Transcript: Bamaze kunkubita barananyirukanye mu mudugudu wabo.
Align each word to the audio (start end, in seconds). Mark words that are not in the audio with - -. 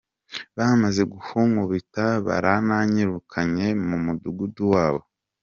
Bamaze 0.57 1.01
kunkubita 1.13 2.05
barananyirukanye 2.27 3.67
mu 3.87 3.97
mudugudu 4.05 4.63
wabo. 4.73 5.01